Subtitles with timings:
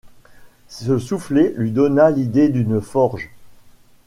[0.67, 3.29] Ce soufflet lui donna l’idée d’une forge.